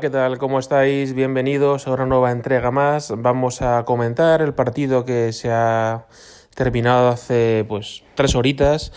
[0.00, 0.36] ¿qué tal?
[0.36, 1.14] ¿Cómo estáis?
[1.14, 3.14] Bienvenidos a una nueva entrega más.
[3.16, 6.06] Vamos a comentar el partido que se ha
[6.54, 8.92] terminado hace pues tres horitas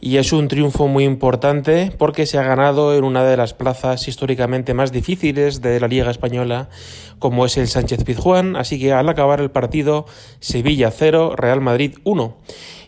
[0.00, 4.06] y es un triunfo muy importante porque se ha ganado en una de las plazas
[4.06, 6.68] históricamente más difíciles de la Liga Española
[7.18, 10.06] como es el Sánchez Pizjuán, así que al acabar el partido
[10.38, 12.36] Sevilla 0, Real Madrid 1.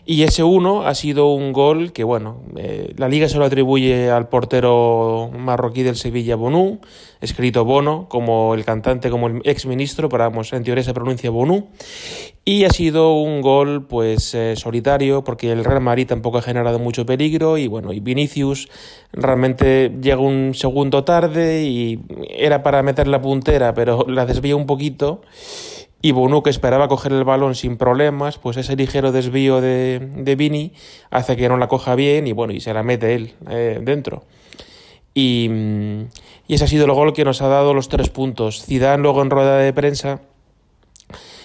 [0.05, 4.09] Y ese 1 ha sido un gol que, bueno, eh, la liga se lo atribuye
[4.09, 6.79] al portero marroquí del Sevilla, Bonú,
[7.21, 11.29] escrito Bono, como el cantante, como el ex ministro, pero vamos, en teoría se pronuncia
[11.29, 11.67] Bonú.
[12.43, 16.79] Y ha sido un gol, pues, eh, solitario, porque el Real Madrid tampoco ha generado
[16.79, 17.59] mucho peligro.
[17.59, 18.69] Y bueno, y Vinicius
[19.13, 24.65] realmente llega un segundo tarde y era para meter la puntera, pero la desvía un
[24.65, 25.21] poquito
[26.01, 30.35] y Bonu, que esperaba coger el balón sin problemas, pues ese ligero desvío de, de
[30.35, 30.73] Vini
[31.11, 34.23] hace que no la coja bien y bueno, y se la mete él eh, dentro.
[35.13, 35.49] Y,
[36.47, 38.65] y, ese ha sido el gol que nos ha dado los tres puntos.
[38.65, 40.21] Zidane luego en rueda de prensa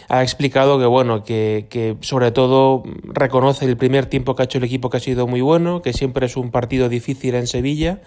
[0.09, 4.59] ha explicado que bueno, que, que sobre todo reconoce el primer tiempo que ha hecho
[4.59, 8.01] el equipo que ha sido muy bueno, que siempre es un partido difícil en Sevilla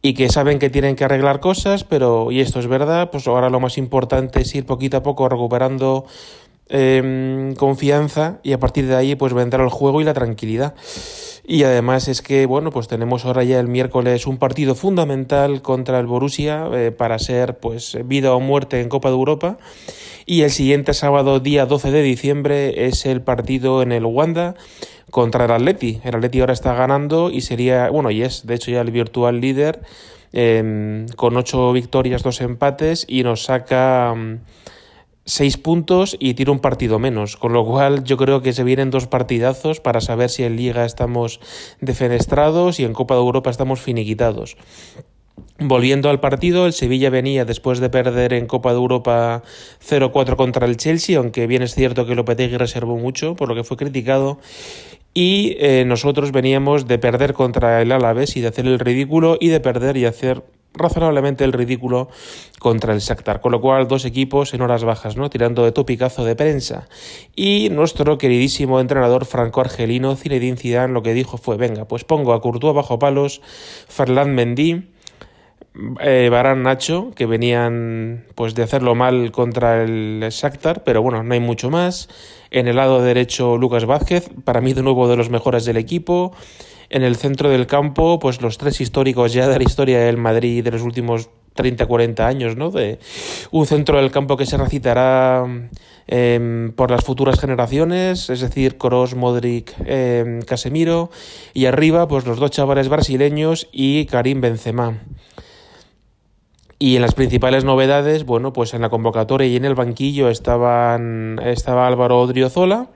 [0.00, 3.50] y que saben que tienen que arreglar cosas, pero, y esto es verdad, pues ahora
[3.50, 6.06] lo más importante es ir poquito a poco recuperando
[6.68, 10.74] eh, confianza y a partir de ahí pues vendrá el juego y la tranquilidad.
[11.46, 15.98] Y además es que, bueno, pues tenemos ahora ya el miércoles un partido fundamental contra
[15.98, 19.56] el Borussia eh, para ser pues vida o muerte en Copa de Europa.
[20.30, 24.56] Y el siguiente sábado, día 12 de diciembre, es el partido en el Wanda
[25.10, 26.02] contra el Atleti.
[26.04, 29.40] El Atleti ahora está ganando y sería, bueno, y es de hecho ya el virtual
[29.40, 29.80] líder
[30.34, 34.40] eh, con ocho victorias, dos empates y nos saca um,
[35.24, 37.38] seis puntos y tira un partido menos.
[37.38, 40.84] Con lo cual yo creo que se vienen dos partidazos para saber si en Liga
[40.84, 41.40] estamos
[41.80, 44.58] defenestrados y en Copa de Europa estamos finiquitados.
[45.58, 49.42] Volviendo al partido, el Sevilla venía después de perder en Copa de Europa
[49.86, 53.64] 0-4 contra el Chelsea, aunque bien es cierto que Lopetegui reservó mucho, por lo que
[53.64, 54.38] fue criticado,
[55.14, 59.48] y eh, nosotros veníamos de perder contra el Alavés y de hacer el ridículo y
[59.48, 60.44] de perder y hacer
[60.74, 62.08] razonablemente el ridículo
[62.58, 65.28] contra el Shakhtar, con lo cual dos equipos en horas bajas, ¿no?
[65.30, 66.88] tirando de topicazo de prensa.
[67.34, 72.40] Y nuestro queridísimo entrenador franco-argelino Zinedine Zidane lo que dijo fue, venga, pues pongo a
[72.40, 73.40] Courtois bajo palos,
[73.88, 74.88] Ferland Mendy,
[76.00, 81.34] eh, Barán Nacho, que venían pues de hacerlo mal contra el Shakhtar, pero bueno, no
[81.34, 82.08] hay mucho más.
[82.50, 86.32] En el lado derecho Lucas Vázquez, para mí de nuevo de los mejores del equipo.
[86.90, 90.64] En el centro del campo, pues los tres históricos ya de la historia del Madrid
[90.64, 92.70] de los últimos 30, 40 años, ¿no?
[92.70, 92.98] De
[93.50, 95.44] un centro del campo que se recitará
[96.06, 101.10] eh, por las futuras generaciones, es decir, Kroos, Modric, eh, Casemiro,
[101.52, 104.98] y arriba, pues los dos chavales brasileños y Karim Benzema.
[106.78, 111.40] Y en las principales novedades, bueno, pues en la convocatoria y en el banquillo estaban,
[111.44, 112.90] estaba Álvaro Odriozola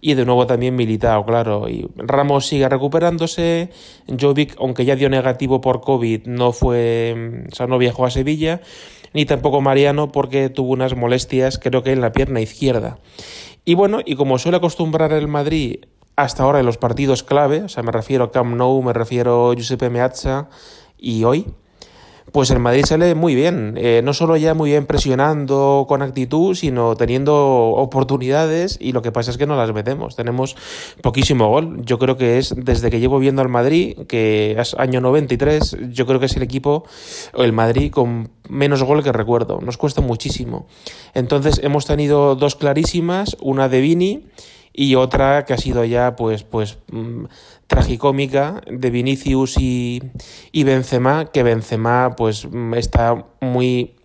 [0.00, 1.68] y de nuevo también Militao, claro.
[1.68, 3.70] Y Ramos sigue recuperándose.
[4.18, 8.60] Jovic, aunque ya dio negativo por COVID, no fue, o sea, no viajó a Sevilla.
[9.12, 12.98] Ni tampoco Mariano porque tuvo unas molestias, creo que en la pierna izquierda.
[13.64, 15.80] Y bueno, y como suele acostumbrar el Madrid
[16.16, 19.50] hasta ahora en los partidos clave, o sea, me refiero a Camp Nou, me refiero
[19.50, 20.48] a Giuseppe Meazza
[20.98, 21.46] y hoy,
[22.32, 26.54] pues el Madrid sale muy bien, eh, no solo ya muy bien presionando con actitud,
[26.54, 27.34] sino teniendo
[27.70, 30.56] oportunidades y lo que pasa es que no las metemos, tenemos
[31.02, 35.00] poquísimo gol, yo creo que es desde que llevo viendo al Madrid, que es año
[35.00, 36.84] 93, yo creo que es el equipo,
[37.34, 40.66] el Madrid con menos gol que recuerdo, nos cuesta muchísimo.
[41.14, 44.24] Entonces hemos tenido dos clarísimas, una de Vini,
[44.78, 47.24] y otra que ha sido ya pues pues mmm,
[47.66, 50.02] tragicómica de Vinicius y,
[50.52, 53.96] y Benzema que Benzema pues está muy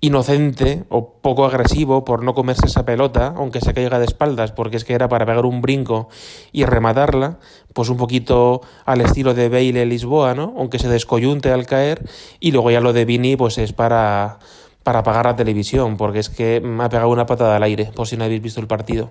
[0.00, 4.76] inocente o poco agresivo por no comerse esa pelota, aunque se caiga de espaldas, porque
[4.76, 6.10] es que era para pegar un brinco
[6.52, 7.38] y rematarla,
[7.72, 10.52] pues un poquito al estilo de Bale Lisboa, ¿no?
[10.58, 12.04] Aunque se descoyunte al caer,
[12.38, 14.40] y luego ya lo de Vini, pues es para
[14.84, 18.06] para apagar la televisión, porque es que me ha pegado una patada al aire, por
[18.06, 19.10] si no habéis visto el partido.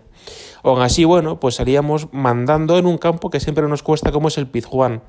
[0.63, 4.37] Aún así, bueno, pues salíamos mandando en un campo que siempre nos cuesta, como es
[4.37, 5.01] el Pizjuán.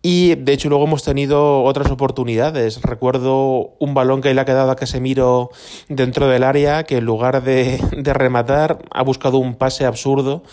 [0.00, 2.80] Y de hecho luego hemos tenido otras oportunidades.
[2.82, 5.50] Recuerdo un balón que le ha quedado a Casemiro
[5.88, 10.44] dentro del área que en lugar de, de rematar ha buscado un pase absurdo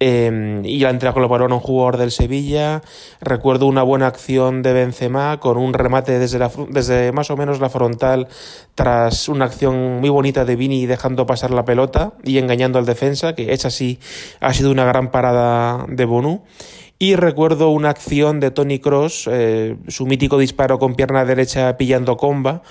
[0.00, 2.82] eh, y la con el balón un jugador del Sevilla.
[3.20, 7.60] Recuerdo una buena acción de Benzema con un remate desde, la, desde más o menos
[7.60, 8.28] la frontal
[8.74, 13.34] tras una acción muy bonita de Vini dejando pasar la pelota y engañando al defensa,
[13.34, 13.98] que es así,
[14.40, 16.42] ha sido una gran parada de Bonú.
[16.98, 22.16] Y recuerdo una acción de Tony Cross, eh, su mítico disparo con pierna derecha pillando
[22.16, 22.62] comba,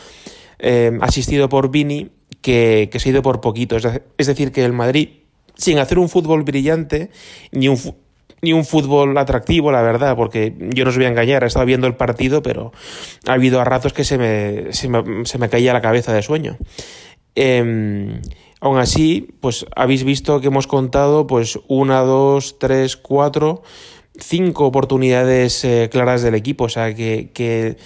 [0.60, 2.10] eh, asistido por Vini,
[2.42, 3.78] que, se ha ido por poquito.
[4.18, 5.10] Es decir, que el Madrid,
[5.56, 7.10] sin hacer un fútbol brillante,
[7.52, 7.80] ni un,
[8.42, 11.66] ni un fútbol atractivo, la verdad, porque yo no os voy a engañar, he estado
[11.66, 12.72] viendo el partido, pero
[13.28, 16.22] ha habido a ratos que se me, se me, se me caía la cabeza de
[16.22, 16.58] sueño.
[17.36, 18.20] Eh,
[18.64, 23.62] aún así, pues habéis visto que hemos contado pues una, dos, tres, cuatro,
[24.18, 26.66] cinco oportunidades eh, claras del equipo.
[26.66, 27.78] O sea, que, que,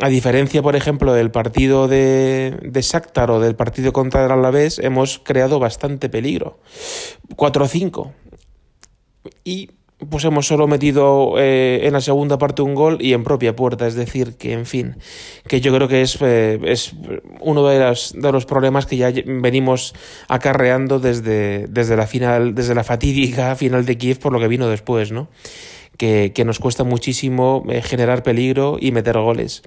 [0.00, 4.78] a diferencia, por ejemplo, del partido de, de Shakhtar o del partido contra el Alavés,
[4.78, 6.58] hemos creado bastante peligro.
[7.36, 8.12] Cuatro o cinco.
[9.44, 9.70] Y
[10.10, 13.86] pues hemos solo metido eh, en la segunda parte un gol y en propia puerta,
[13.86, 14.96] es decir, que en fin,
[15.48, 16.92] que yo creo que es, eh, es
[17.40, 19.94] uno de los, de los problemas que ya venimos
[20.28, 24.68] acarreando desde, desde la final, desde la fatídica final de Kiev por lo que vino
[24.68, 25.28] después, ¿no?
[25.96, 29.62] Que, nos cuesta muchísimo eh, generar peligro y meter goles.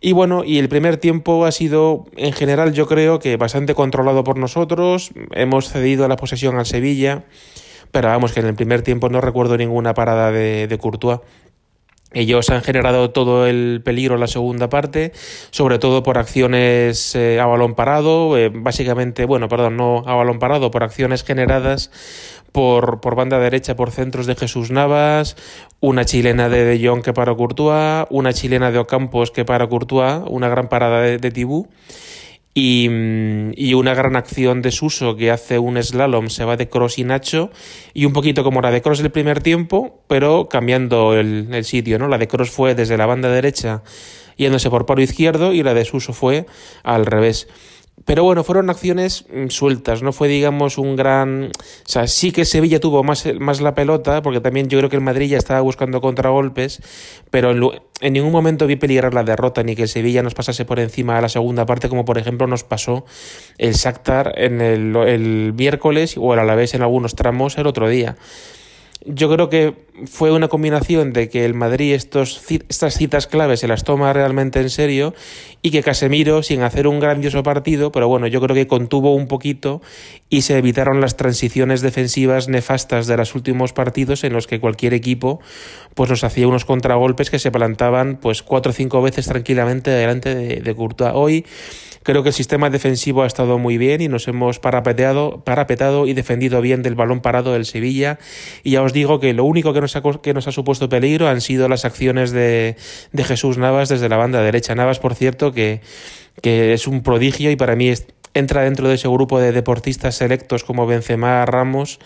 [0.00, 4.24] Y bueno, y el primer tiempo ha sido, en general, yo creo que bastante controlado
[4.24, 5.12] por nosotros.
[5.32, 7.24] Hemos cedido la posesión al Sevilla
[7.94, 11.20] pero vamos, que en el primer tiempo no recuerdo ninguna parada de, de Courtois.
[12.14, 15.12] Ellos han generado todo el peligro en la segunda parte,
[15.50, 20.38] sobre todo por acciones eh, a balón parado, eh, básicamente, bueno, perdón, no a balón
[20.38, 21.90] parado, por acciones generadas
[22.52, 25.36] por, por banda derecha por centros de Jesús Navas,
[25.80, 30.22] una chilena de De Jong que para Courtois, una chilena de Ocampos que para Courtois,
[30.28, 31.68] una gran parada de, de Tibú
[32.54, 32.88] y,
[33.56, 37.04] y, una gran acción de Suso que hace un slalom, se va de Cross y
[37.04, 37.50] Nacho,
[37.92, 41.98] y un poquito como la de Cross del primer tiempo, pero cambiando el, el sitio,
[41.98, 42.06] ¿no?
[42.06, 43.82] La de Cross fue desde la banda derecha
[44.36, 46.46] yéndose por paro izquierdo y la de Suso fue
[46.82, 47.48] al revés.
[48.04, 51.44] Pero bueno, fueron acciones mm, sueltas, no fue, digamos, un gran...
[51.44, 54.96] O sea, sí que Sevilla tuvo más, más la pelota, porque también yo creo que
[54.96, 56.82] el Madrid ya estaba buscando contragolpes,
[57.30, 57.62] pero en,
[58.00, 61.20] en ningún momento vi peligrar la derrota, ni que Sevilla nos pasase por encima a
[61.20, 63.06] la segunda parte, como por ejemplo nos pasó
[63.58, 68.16] el Shakhtar en el, el miércoles o el Alavés en algunos tramos el otro día
[69.06, 73.68] yo creo que fue una combinación de que el Madrid estos, estas citas claves se
[73.68, 75.14] las toma realmente en serio
[75.62, 79.28] y que Casemiro, sin hacer un grandioso partido, pero bueno, yo creo que contuvo un
[79.28, 79.82] poquito
[80.28, 84.94] y se evitaron las transiciones defensivas nefastas de los últimos partidos en los que cualquier
[84.94, 85.40] equipo
[85.94, 90.34] pues nos hacía unos contragolpes que se plantaban pues cuatro o cinco veces tranquilamente delante
[90.34, 91.12] de, de Courtois.
[91.14, 91.46] Hoy
[92.04, 96.12] Creo que el sistema defensivo ha estado muy bien y nos hemos parapeteado, parapetado y
[96.12, 98.18] defendido bien del balón parado del Sevilla.
[98.62, 101.28] Y ya os digo que lo único que nos ha, que nos ha supuesto peligro
[101.28, 102.76] han sido las acciones de,
[103.16, 104.74] Jesús Navas desde la banda derecha.
[104.74, 105.80] Navas, por cierto, que,
[106.42, 107.90] es un prodigio y para mí
[108.34, 112.00] entra dentro de ese grupo de deportistas selectos como Benzema, Ramos,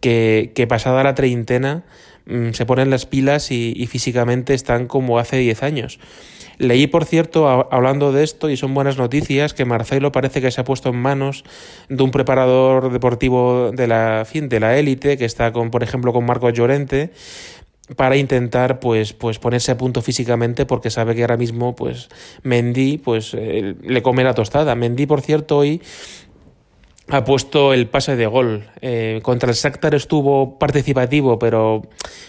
[0.00, 1.84] que, que pasada la treintena
[2.24, 5.98] mm, se ponen las pilas y, y físicamente están como hace 10 años.
[6.58, 10.60] Leí, por cierto, hablando de esto, y son buenas noticias, que Marcelo parece que se
[10.60, 11.44] ha puesto en manos
[11.88, 16.12] de un preparador deportivo de la fin de la élite, que está con, por ejemplo,
[16.12, 17.10] con Marcos Llorente,
[17.94, 22.08] para intentar pues pues ponerse a punto físicamente porque sabe que ahora mismo pues
[22.42, 24.74] Mendy pues eh, le come la tostada.
[24.74, 25.80] Mendy por cierto hoy
[27.08, 28.68] ha puesto el pase de gol.
[28.80, 31.82] Eh, contra el Shakhtar estuvo participativo, pero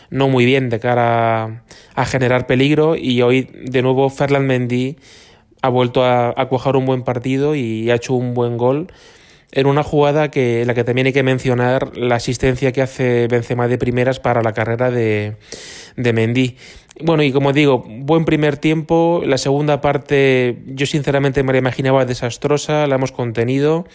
[0.10, 1.64] no muy bien de cara
[1.96, 2.96] a, generar peligro.
[2.96, 4.98] Y hoy, de nuevo, Ferland Mendy
[5.62, 8.88] ha vuelto a, cuajar un buen partido y ha hecho un buen gol.
[9.52, 13.68] En una jugada que la que también hay que mencionar la asistencia que hace Benzema
[13.68, 15.38] de primeras para la carrera de,
[15.96, 16.58] de Mendy.
[17.00, 19.22] Bueno, y como digo, buen primer tiempo.
[19.24, 23.86] La segunda parte, yo sinceramente me la imaginaba desastrosa, la hemos contenido.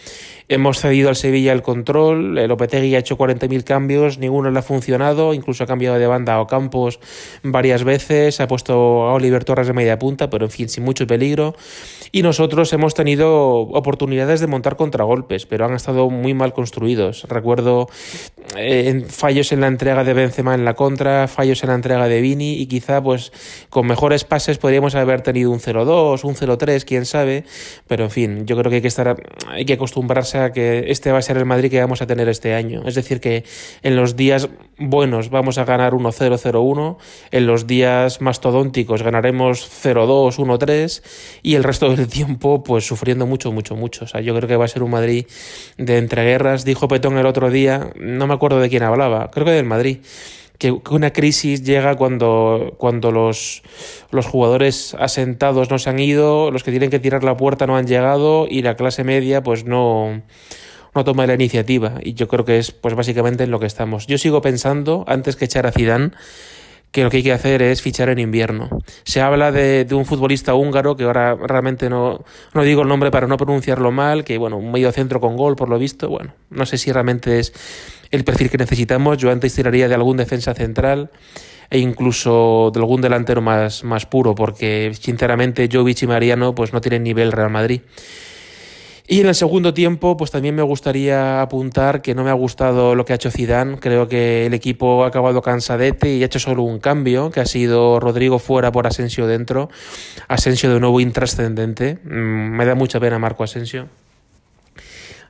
[0.47, 2.37] Hemos cedido al Sevilla el control.
[2.37, 5.33] El Lopetegui ha hecho 40.000 cambios, ninguno le ha funcionado.
[5.33, 6.99] Incluso ha cambiado de banda a Campos
[7.43, 8.39] varias veces.
[8.39, 11.55] Ha puesto a Oliver Torres de media punta, pero en fin, sin mucho peligro.
[12.11, 17.23] Y nosotros hemos tenido oportunidades de montar contragolpes, pero han estado muy mal construidos.
[17.27, 17.89] Recuerdo
[18.55, 22.21] eh, fallos en la entrega de Benzema en la contra, fallos en la entrega de
[22.21, 23.31] Vini y quizá pues
[23.69, 27.45] con mejores pases podríamos haber tenido un 0-2, un 0-3, quién sabe,
[27.87, 29.15] pero en fin, yo creo que hay que estar
[29.47, 32.29] hay que acostumbrarse a que este va a ser el Madrid que vamos a tener
[32.29, 33.43] este año, es decir que
[33.81, 36.97] en los días buenos vamos a ganar 1-0, 0-1,
[37.31, 41.03] en los días mastodónticos ganaremos 0-2, 1-3
[41.41, 44.57] y el resto del tiempo pues sufriendo mucho, mucho, mucho, o sea, yo creo que
[44.57, 45.25] va a ser un Madrid
[45.77, 49.51] de entreguerras, dijo Petón el otro día, no me acuerdo de quién hablaba, creo que
[49.51, 49.99] del Madrid
[50.57, 53.63] que, una crisis llega cuando, cuando los,
[54.11, 57.75] los jugadores asentados no se han ido, los que tienen que tirar la puerta no
[57.75, 60.21] han llegado y la clase media pues no,
[60.95, 64.07] no toma la iniciativa y yo creo que es pues básicamente en lo que estamos.
[64.07, 66.11] Yo sigo pensando antes que echar a Zidane
[66.93, 68.69] que lo que hay que hacer es fichar en invierno.
[69.03, 72.23] Se habla de, de, un futbolista húngaro, que ahora realmente no,
[72.53, 75.55] no digo el nombre para no pronunciarlo mal, que bueno, un medio centro con gol
[75.55, 77.51] por lo visto, bueno, no sé si realmente es
[78.13, 79.17] el perfil que necesitamos.
[79.17, 81.09] Yo antes tiraría de algún defensa central
[81.71, 86.79] e incluso de algún delantero más, más puro, porque sinceramente Jovic y Mariano pues no
[86.79, 87.81] tienen nivel Real Madrid.
[89.07, 92.93] Y en el segundo tiempo, pues también me gustaría apuntar que no me ha gustado
[92.93, 93.79] lo que ha hecho Zidane.
[93.79, 97.45] Creo que el equipo ha acabado cansadete y ha hecho solo un cambio, que ha
[97.45, 99.69] sido Rodrigo fuera por Asensio dentro.
[100.27, 101.97] Asensio de nuevo intrascendente.
[102.05, 103.89] Mm, me da mucha pena Marco Asensio.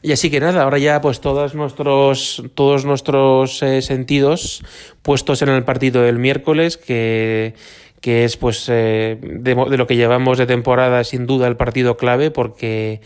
[0.04, 4.62] Y así que nada, ahora ya pues todos nuestros, todos nuestros eh, sentidos
[5.02, 7.54] puestos en el partido del miércoles, que,
[8.02, 11.96] que es pues eh, de, de lo que llevamos de temporada sin duda el partido
[11.96, 13.00] clave, porque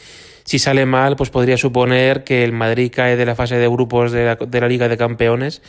[0.44, 4.12] si sale mal, pues podría suponer que el Madrid cae de la fase de grupos
[4.12, 5.62] de la, de la Liga de Campeones,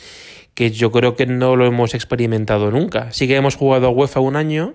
[0.55, 3.11] que yo creo que no lo hemos experimentado nunca.
[3.11, 4.73] Sí que hemos jugado a UEFA un año,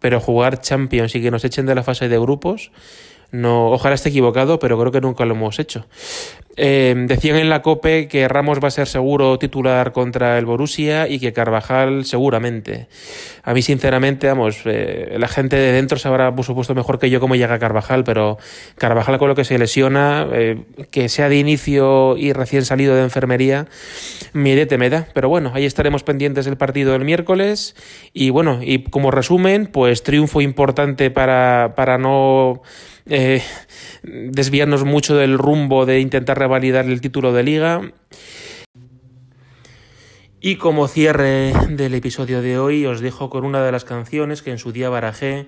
[0.00, 2.72] pero jugar Champions y que nos echen de la fase de grupos,
[3.32, 5.86] no, ojalá esté equivocado, pero creo que nunca lo hemos hecho.
[6.56, 11.08] Eh, decían en la COPE que Ramos va a ser seguro titular contra el Borussia
[11.08, 12.88] y que Carvajal seguramente.
[13.42, 17.20] A mí, sinceramente, vamos, eh, la gente de dentro sabrá, por supuesto, mejor que yo
[17.20, 18.36] cómo llega Carvajal, pero
[18.76, 23.02] Carvajal con lo que se lesiona, eh, que sea de inicio y recién salido de
[23.02, 23.66] enfermería,
[24.34, 25.08] mirete me da.
[25.14, 27.74] Pero bueno, ahí estaremos pendientes del partido del miércoles.
[28.12, 32.60] Y bueno, y como resumen, pues triunfo importante para, para no
[33.06, 33.42] eh,
[34.02, 37.92] desviarnos mucho del rumbo de intentar revalidar el título de liga.
[40.40, 44.50] Y como cierre del episodio de hoy, os dejo con una de las canciones que
[44.50, 45.46] en su día barajé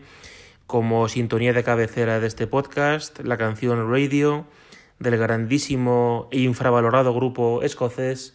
[0.66, 4.46] como sintonía de cabecera de este podcast, la canción Radio
[4.99, 8.34] del grandísimo e infravalorado grupo escocés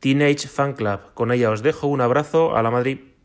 [0.00, 1.00] Teenage Fan Club.
[1.14, 3.15] Con ella os dejo un abrazo a la Madrid.